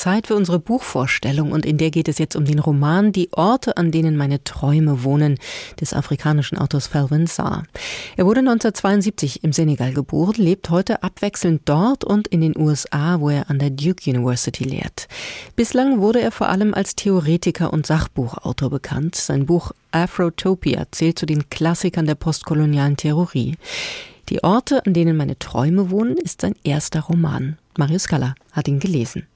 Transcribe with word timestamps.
Zeit 0.00 0.28
für 0.28 0.34
unsere 0.34 0.58
Buchvorstellung 0.58 1.52
und 1.52 1.66
in 1.66 1.76
der 1.76 1.90
geht 1.90 2.08
es 2.08 2.16
jetzt 2.16 2.34
um 2.34 2.46
den 2.46 2.58
Roman 2.58 3.12
Die 3.12 3.28
Orte, 3.34 3.76
an 3.76 3.90
denen 3.90 4.16
meine 4.16 4.42
Träume 4.42 5.04
wohnen 5.04 5.36
des 5.78 5.92
afrikanischen 5.92 6.56
Autors 6.56 6.86
Felvin 6.86 7.26
Sarr. 7.26 7.64
Er 8.16 8.24
wurde 8.24 8.40
1972 8.40 9.44
im 9.44 9.52
Senegal 9.52 9.92
geboren, 9.92 10.36
lebt 10.38 10.70
heute 10.70 11.02
abwechselnd 11.02 11.60
dort 11.66 12.02
und 12.02 12.28
in 12.28 12.40
den 12.40 12.56
USA, 12.56 13.20
wo 13.20 13.28
er 13.28 13.50
an 13.50 13.58
der 13.58 13.68
Duke 13.68 14.08
University 14.08 14.64
lehrt. 14.64 15.06
Bislang 15.54 16.00
wurde 16.00 16.22
er 16.22 16.32
vor 16.32 16.48
allem 16.48 16.72
als 16.72 16.96
Theoretiker 16.96 17.70
und 17.70 17.86
Sachbuchautor 17.86 18.70
bekannt. 18.70 19.16
Sein 19.16 19.44
Buch 19.44 19.72
Afrotopia 19.90 20.86
zählt 20.92 21.18
zu 21.18 21.26
den 21.26 21.50
Klassikern 21.50 22.06
der 22.06 22.14
postkolonialen 22.14 22.96
Theorie. 22.96 23.56
Die 24.30 24.42
Orte, 24.42 24.86
an 24.86 24.94
denen 24.94 25.18
meine 25.18 25.38
Träume 25.38 25.90
wohnen, 25.90 26.16
ist 26.16 26.40
sein 26.40 26.54
erster 26.64 27.00
Roman. 27.00 27.58
Marius 27.76 28.04
Scala 28.04 28.34
hat 28.52 28.66
ihn 28.66 28.80
gelesen. 28.80 29.26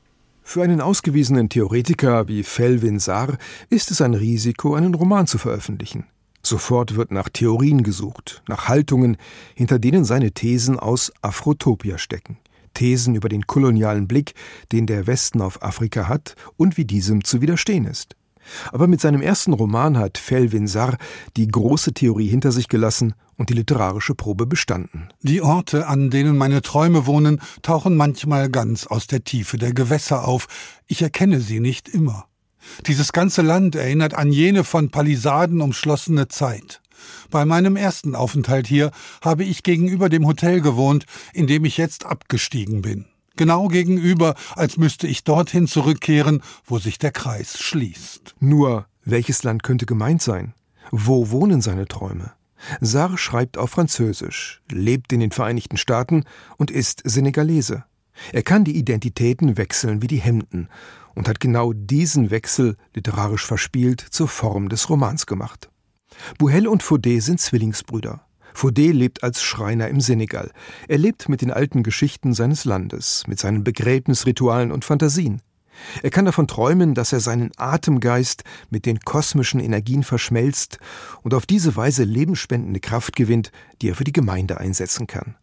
Für 0.46 0.62
einen 0.62 0.82
ausgewiesenen 0.82 1.48
Theoretiker 1.48 2.28
wie 2.28 2.42
Felvin 2.42 3.00
Sarr 3.00 3.38
ist 3.70 3.90
es 3.90 4.02
ein 4.02 4.12
Risiko, 4.12 4.74
einen 4.74 4.94
Roman 4.94 5.26
zu 5.26 5.38
veröffentlichen. 5.38 6.04
Sofort 6.42 6.94
wird 6.96 7.10
nach 7.10 7.30
Theorien 7.30 7.82
gesucht, 7.82 8.42
nach 8.46 8.68
Haltungen, 8.68 9.16
hinter 9.54 9.78
denen 9.78 10.04
seine 10.04 10.32
Thesen 10.32 10.78
aus 10.78 11.12
Afrotopia 11.22 11.96
stecken. 11.96 12.36
Thesen 12.74 13.14
über 13.14 13.30
den 13.30 13.46
kolonialen 13.46 14.06
Blick, 14.06 14.34
den 14.70 14.86
der 14.86 15.06
Westen 15.06 15.40
auf 15.40 15.62
Afrika 15.62 16.08
hat 16.08 16.36
und 16.56 16.76
wie 16.76 16.84
diesem 16.84 17.24
zu 17.24 17.40
widerstehen 17.40 17.86
ist. 17.86 18.14
Aber 18.72 18.86
mit 18.86 19.00
seinem 19.00 19.22
ersten 19.22 19.52
Roman 19.52 19.98
hat 19.98 20.18
Felvin 20.18 20.66
Sarr 20.66 20.96
die 21.36 21.48
große 21.48 21.92
Theorie 21.94 22.28
hinter 22.28 22.52
sich 22.52 22.68
gelassen 22.68 23.14
und 23.36 23.50
die 23.50 23.54
literarische 23.54 24.14
Probe 24.14 24.46
bestanden. 24.46 25.08
Die 25.22 25.42
Orte, 25.42 25.86
an 25.86 26.10
denen 26.10 26.36
meine 26.36 26.62
Träume 26.62 27.06
wohnen, 27.06 27.40
tauchen 27.62 27.96
manchmal 27.96 28.48
ganz 28.48 28.86
aus 28.86 29.06
der 29.06 29.24
Tiefe 29.24 29.58
der 29.58 29.72
Gewässer 29.72 30.26
auf. 30.26 30.46
Ich 30.86 31.02
erkenne 31.02 31.40
sie 31.40 31.60
nicht 31.60 31.88
immer. 31.88 32.26
Dieses 32.86 33.12
ganze 33.12 33.42
Land 33.42 33.74
erinnert 33.74 34.14
an 34.14 34.32
jene 34.32 34.64
von 34.64 34.90
Palisaden 34.90 35.60
umschlossene 35.60 36.28
Zeit. 36.28 36.80
Bei 37.30 37.44
meinem 37.44 37.76
ersten 37.76 38.14
Aufenthalt 38.14 38.66
hier 38.66 38.90
habe 39.20 39.44
ich 39.44 39.62
gegenüber 39.62 40.08
dem 40.08 40.26
Hotel 40.26 40.60
gewohnt, 40.60 41.04
in 41.34 41.46
dem 41.46 41.64
ich 41.64 41.76
jetzt 41.76 42.06
abgestiegen 42.06 42.80
bin 42.80 43.06
genau 43.36 43.68
gegenüber, 43.68 44.34
als 44.54 44.76
müsste 44.76 45.06
ich 45.06 45.24
dorthin 45.24 45.66
zurückkehren, 45.66 46.42
wo 46.64 46.78
sich 46.78 46.98
der 46.98 47.12
Kreis 47.12 47.58
schließt. 47.58 48.34
Nur, 48.40 48.86
welches 49.04 49.42
Land 49.42 49.62
könnte 49.62 49.86
gemeint 49.86 50.22
sein? 50.22 50.54
Wo 50.90 51.30
wohnen 51.30 51.60
seine 51.60 51.86
Träume? 51.86 52.32
Sarr 52.80 53.18
schreibt 53.18 53.58
auf 53.58 53.70
Französisch, 53.70 54.62
lebt 54.70 55.12
in 55.12 55.20
den 55.20 55.32
Vereinigten 55.32 55.76
Staaten 55.76 56.24
und 56.56 56.70
ist 56.70 57.02
Senegalese. 57.04 57.84
Er 58.32 58.42
kann 58.42 58.64
die 58.64 58.76
Identitäten 58.76 59.56
wechseln 59.56 60.02
wie 60.02 60.06
die 60.06 60.20
Hemden 60.20 60.68
und 61.14 61.28
hat 61.28 61.40
genau 61.40 61.72
diesen 61.72 62.30
Wechsel 62.30 62.76
literarisch 62.94 63.44
verspielt 63.44 64.00
zur 64.00 64.28
Form 64.28 64.68
des 64.68 64.88
Romans 64.88 65.26
gemacht. 65.26 65.70
Bouhel 66.38 66.68
und 66.68 66.82
Faudet 66.82 67.22
sind 67.22 67.40
Zwillingsbrüder. 67.40 68.24
Faudet 68.54 68.94
lebt 68.94 69.22
als 69.22 69.42
Schreiner 69.42 69.88
im 69.88 70.00
Senegal. 70.00 70.50
Er 70.88 70.98
lebt 70.98 71.28
mit 71.28 71.42
den 71.42 71.50
alten 71.50 71.82
Geschichten 71.82 72.32
seines 72.32 72.64
Landes, 72.64 73.24
mit 73.26 73.38
seinen 73.38 73.64
Begräbnisritualen 73.64 74.72
und 74.72 74.84
Fantasien. 74.84 75.42
Er 76.02 76.10
kann 76.10 76.24
davon 76.24 76.46
träumen, 76.46 76.94
dass 76.94 77.12
er 77.12 77.18
seinen 77.18 77.50
Atemgeist 77.56 78.44
mit 78.70 78.86
den 78.86 79.00
kosmischen 79.00 79.58
Energien 79.58 80.04
verschmelzt 80.04 80.78
und 81.22 81.34
auf 81.34 81.46
diese 81.46 81.74
Weise 81.74 82.04
lebensspendende 82.04 82.78
Kraft 82.78 83.16
gewinnt, 83.16 83.50
die 83.82 83.90
er 83.90 83.96
für 83.96 84.04
die 84.04 84.12
Gemeinde 84.12 84.58
einsetzen 84.58 85.08
kann. 85.08 85.34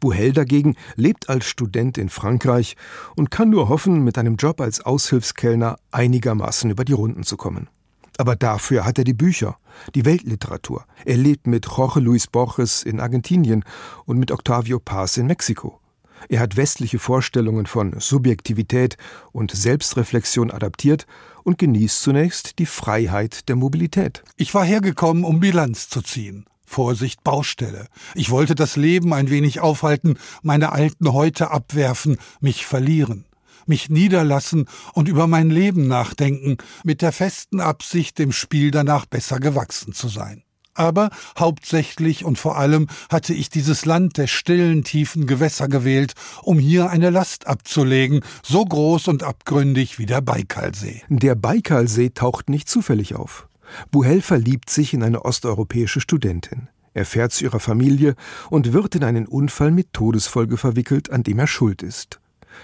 Bouhel 0.00 0.32
dagegen 0.32 0.76
lebt 0.96 1.28
als 1.28 1.46
Student 1.46 1.98
in 1.98 2.08
Frankreich 2.08 2.76
und 3.14 3.30
kann 3.30 3.50
nur 3.50 3.68
hoffen, 3.68 4.02
mit 4.02 4.16
einem 4.16 4.36
Job 4.36 4.62
als 4.62 4.80
Aushilfskellner 4.80 5.76
einigermaßen 5.90 6.70
über 6.70 6.86
die 6.86 6.94
Runden 6.94 7.22
zu 7.22 7.36
kommen. 7.36 7.68
Aber 8.16 8.36
dafür 8.36 8.84
hat 8.84 8.98
er 8.98 9.04
die 9.04 9.14
Bücher, 9.14 9.58
die 9.94 10.04
Weltliteratur. 10.04 10.84
Er 11.04 11.16
lebt 11.16 11.46
mit 11.46 11.66
Jorge 11.66 12.00
Luis 12.00 12.26
Borges 12.26 12.82
in 12.82 13.00
Argentinien 13.00 13.64
und 14.04 14.18
mit 14.18 14.30
Octavio 14.30 14.78
Paz 14.78 15.16
in 15.16 15.26
Mexiko. 15.26 15.80
Er 16.28 16.40
hat 16.40 16.56
westliche 16.56 16.98
Vorstellungen 16.98 17.66
von 17.66 17.98
Subjektivität 17.98 18.96
und 19.32 19.50
Selbstreflexion 19.50 20.50
adaptiert 20.50 21.06
und 21.42 21.58
genießt 21.58 22.02
zunächst 22.02 22.58
die 22.58 22.66
Freiheit 22.66 23.48
der 23.48 23.56
Mobilität. 23.56 24.22
Ich 24.36 24.54
war 24.54 24.64
hergekommen, 24.64 25.24
um 25.24 25.40
Bilanz 25.40 25.88
zu 25.88 26.00
ziehen. 26.00 26.46
Vorsicht, 26.64 27.22
Baustelle. 27.24 27.88
Ich 28.14 28.30
wollte 28.30 28.54
das 28.54 28.76
Leben 28.76 29.12
ein 29.12 29.28
wenig 29.28 29.60
aufhalten, 29.60 30.16
meine 30.42 30.72
alten 30.72 31.12
Häute 31.12 31.50
abwerfen, 31.50 32.16
mich 32.40 32.64
verlieren 32.64 33.26
mich 33.68 33.90
niederlassen 33.90 34.66
und 34.92 35.08
über 35.08 35.26
mein 35.26 35.50
Leben 35.50 35.86
nachdenken, 35.88 36.56
mit 36.84 37.02
der 37.02 37.12
festen 37.12 37.60
Absicht, 37.60 38.18
dem 38.18 38.32
Spiel 38.32 38.70
danach 38.70 39.06
besser 39.06 39.40
gewachsen 39.40 39.92
zu 39.92 40.08
sein. 40.08 40.42
Aber 40.74 41.10
hauptsächlich 41.38 42.24
und 42.24 42.36
vor 42.36 42.58
allem 42.58 42.88
hatte 43.08 43.32
ich 43.32 43.48
dieses 43.48 43.84
Land 43.84 44.18
der 44.18 44.26
stillen, 44.26 44.82
tiefen 44.82 45.26
Gewässer 45.26 45.68
gewählt, 45.68 46.14
um 46.42 46.58
hier 46.58 46.90
eine 46.90 47.10
Last 47.10 47.46
abzulegen, 47.46 48.22
so 48.42 48.64
groß 48.64 49.08
und 49.08 49.22
abgründig 49.22 49.98
wie 49.98 50.06
der 50.06 50.20
Baikalsee. 50.20 51.02
Der 51.08 51.36
Baikalsee 51.36 52.10
taucht 52.10 52.50
nicht 52.50 52.68
zufällig 52.68 53.14
auf. 53.14 53.48
Buhel 53.90 54.20
verliebt 54.20 54.68
sich 54.68 54.94
in 54.94 55.02
eine 55.02 55.24
osteuropäische 55.24 56.00
Studentin. 56.00 56.68
Er 56.92 57.06
fährt 57.06 57.32
zu 57.32 57.44
ihrer 57.44 57.60
Familie 57.60 58.14
und 58.50 58.72
wird 58.72 58.94
in 58.94 59.04
einen 59.04 59.26
Unfall 59.26 59.70
mit 59.70 59.92
Todesfolge 59.92 60.56
verwickelt, 60.56 61.10
an 61.10 61.22
dem 61.22 61.38
er 61.38 61.48
schuld 61.48 61.82
ist. 61.82 62.20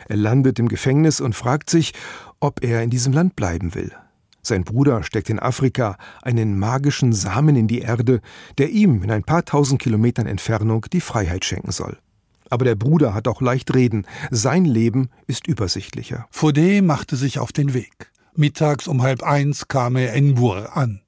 Er 0.08 0.16
landet 0.16 0.58
im 0.58 0.68
Gefängnis 0.68 1.20
und 1.20 1.34
fragt 1.34 1.70
sich, 1.70 1.92
ob 2.40 2.64
er 2.64 2.82
in 2.82 2.90
diesem 2.90 3.12
Land 3.12 3.36
bleiben 3.36 3.74
will. 3.74 3.92
Sein 4.42 4.64
Bruder 4.64 5.02
steckt 5.02 5.28
in 5.28 5.38
Afrika 5.38 5.96
einen 6.22 6.58
magischen 6.58 7.12
Samen 7.12 7.56
in 7.56 7.68
die 7.68 7.80
Erde, 7.80 8.20
der 8.58 8.70
ihm 8.70 9.02
in 9.02 9.10
ein 9.10 9.22
paar 9.22 9.44
tausend 9.44 9.80
Kilometern 9.80 10.26
Entfernung 10.26 10.86
die 10.92 11.00
Freiheit 11.02 11.44
schenken 11.44 11.72
soll. 11.72 11.98
Aber 12.48 12.64
der 12.64 12.74
Bruder 12.74 13.14
hat 13.14 13.28
auch 13.28 13.40
leicht 13.40 13.74
reden. 13.74 14.06
Sein 14.30 14.64
Leben 14.64 15.10
ist 15.26 15.46
übersichtlicher. 15.46 16.26
Faudet 16.30 16.82
machte 16.82 17.16
sich 17.16 17.38
auf 17.38 17.52
den 17.52 17.74
Weg. 17.74 18.10
Mittags 18.34 18.88
um 18.88 19.02
halb 19.02 19.22
eins 19.22 19.68
kam 19.68 19.96
er 19.96 20.14
in 20.14 20.34
Bourg 20.34 20.76
an. 20.76 21.00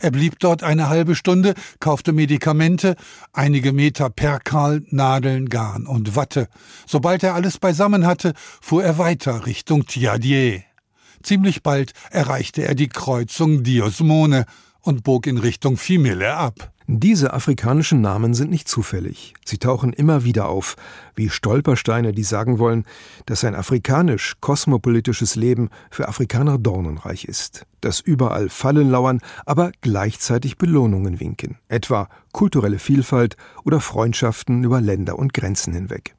Er 0.00 0.10
blieb 0.10 0.38
dort 0.38 0.62
eine 0.62 0.88
halbe 0.88 1.14
Stunde, 1.14 1.54
kaufte 1.80 2.12
Medikamente, 2.12 2.96
einige 3.32 3.72
Meter 3.72 4.10
Perkal, 4.10 4.82
Nadeln, 4.90 5.48
Garn 5.48 5.86
und 5.86 6.16
Watte. 6.16 6.48
Sobald 6.86 7.22
er 7.22 7.34
alles 7.34 7.58
beisammen 7.58 8.06
hatte, 8.06 8.34
fuhr 8.60 8.84
er 8.84 8.98
weiter 8.98 9.46
Richtung 9.46 9.86
Tiadier. 9.86 10.62
Ziemlich 11.22 11.62
bald 11.62 11.92
erreichte 12.10 12.62
er 12.62 12.74
die 12.74 12.88
Kreuzung 12.88 13.62
Diosmone 13.62 14.44
und 14.84 15.02
bog 15.02 15.26
in 15.26 15.38
Richtung 15.38 15.76
Fimille 15.76 16.36
ab. 16.36 16.70
Diese 16.86 17.32
afrikanischen 17.32 18.02
Namen 18.02 18.34
sind 18.34 18.50
nicht 18.50 18.68
zufällig. 18.68 19.32
Sie 19.46 19.56
tauchen 19.56 19.94
immer 19.94 20.24
wieder 20.24 20.48
auf, 20.48 20.76
wie 21.14 21.30
Stolpersteine, 21.30 22.12
die 22.12 22.22
sagen 22.22 22.58
wollen, 22.58 22.84
dass 23.24 23.42
ein 23.44 23.54
afrikanisch 23.54 24.34
kosmopolitisches 24.42 25.34
Leben 25.34 25.70
für 25.90 26.08
Afrikaner 26.08 26.58
dornenreich 26.58 27.24
ist, 27.24 27.64
dass 27.80 28.00
überall 28.00 28.50
Fallen 28.50 28.90
lauern, 28.90 29.20
aber 29.46 29.72
gleichzeitig 29.80 30.58
Belohnungen 30.58 31.20
winken, 31.20 31.56
etwa 31.68 32.10
kulturelle 32.32 32.78
Vielfalt 32.78 33.38
oder 33.64 33.80
Freundschaften 33.80 34.62
über 34.62 34.82
Länder 34.82 35.18
und 35.18 35.32
Grenzen 35.32 35.72
hinweg. 35.72 36.14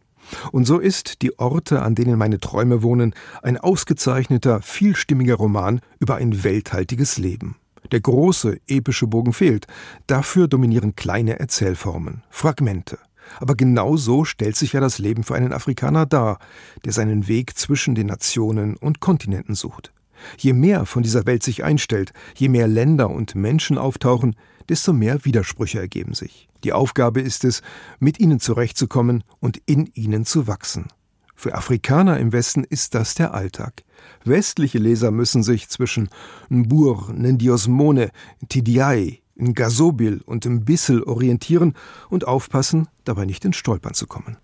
Und 0.52 0.66
so 0.66 0.80
ist 0.80 1.22
Die 1.22 1.38
Orte, 1.38 1.84
an 1.84 1.94
denen 1.94 2.18
meine 2.18 2.40
Träume 2.40 2.82
wohnen, 2.82 3.14
ein 3.44 3.60
ausgezeichneter, 3.60 4.64
vielstimmiger 4.64 5.36
Roman 5.36 5.82
über 6.00 6.16
ein 6.16 6.44
welthaltiges 6.44 7.20
Leben. 7.20 7.58
Der 7.92 8.02
große, 8.02 8.60
epische 8.68 9.08
Bogen 9.08 9.34
fehlt. 9.34 9.68
Dafür 10.08 10.48
dominieren 10.48 10.96
kleine 10.96 11.40
Erzählformen, 11.40 12.24
Fragmente. 12.30 12.98
Aber 13.40 13.56
genau 13.56 13.98
so 13.98 14.24
stellt 14.24 14.56
sich 14.56 14.74
ja 14.74 14.80
das 14.80 15.00
Leben 15.00 15.24
für 15.24 15.36
einen 15.36 15.54
Afrikaner 15.54 16.06
dar, 16.06 16.40
der 16.84 16.94
seinen 16.94 17.28
Weg 17.28 17.58
zwischen 17.58 17.96
den 17.96 18.08
Nationen 18.08 18.78
und 18.78 19.00
Kontinenten 19.00 19.56
sucht. 19.56 19.92
Je 20.38 20.54
mehr 20.54 20.86
von 20.86 21.04
dieser 21.04 21.26
Welt 21.26 21.44
sich 21.44 21.64
einstellt, 21.64 22.14
je 22.36 22.50
mehr 22.50 22.68
Länder 22.68 23.10
und 23.10 23.36
Menschen 23.36 23.78
auftauchen, 23.78 24.36
desto 24.70 24.94
mehr 24.94 25.26
Widersprüche 25.26 25.80
ergeben 25.80 26.14
sich. 26.14 26.48
Die 26.64 26.74
Aufgabe 26.74 27.22
ist 27.22 27.44
es, 27.44 27.62
mit 28.00 28.20
ihnen 28.20 28.40
zurechtzukommen 28.40 29.24
und 29.40 29.62
in 29.66 29.88
ihnen 29.94 30.26
zu 30.26 30.48
wachsen. 30.48 30.88
Für 31.36 31.54
Afrikaner 31.56 32.20
im 32.20 32.32
Westen 32.32 32.64
ist 32.64 32.96
das 32.96 33.14
der 33.14 33.34
Alltag. 33.34 33.84
Westliche 34.24 34.78
Leser 34.78 35.12
müssen 35.12 35.44
sich 35.44 35.70
zwischen 35.70 36.10
Mbur, 36.50 37.12
Nendiosmone, 37.14 38.12
Tidiai, 38.50 39.22
Ngasobil 39.38 40.22
und 40.26 40.46
Mbissel 40.46 41.04
orientieren 41.04 41.74
und 42.10 42.26
aufpassen, 42.26 42.88
dabei 43.04 43.26
nicht 43.26 43.44
ins 43.46 43.58
Stolpern 43.58 43.94
zu 43.94 44.08
kommen. 44.08 44.38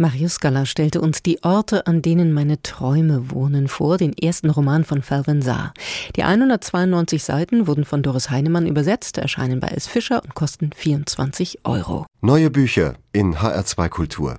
Marius 0.00 0.40
Galler 0.40 0.64
stellte 0.64 1.02
uns 1.02 1.22
die 1.22 1.44
Orte, 1.44 1.86
an 1.86 2.00
denen 2.00 2.32
meine 2.32 2.62
Träume 2.62 3.30
wohnen, 3.30 3.68
vor, 3.68 3.98
den 3.98 4.14
ersten 4.14 4.48
Roman 4.48 4.84
von 4.84 5.02
Felvin 5.02 5.42
Saar. 5.42 5.74
Die 6.16 6.22
192 6.22 7.22
Seiten 7.22 7.66
wurden 7.66 7.84
von 7.84 8.02
Doris 8.02 8.30
Heinemann 8.30 8.66
übersetzt, 8.66 9.18
erscheinen 9.18 9.60
bei 9.60 9.68
S. 9.68 9.86
Fischer 9.86 10.22
und 10.24 10.34
kosten 10.34 10.70
24 10.74 11.66
Euro. 11.66 12.06
Neue 12.22 12.50
Bücher 12.50 12.94
in 13.12 13.36
HR2 13.36 13.88
Kultur. 13.90 14.38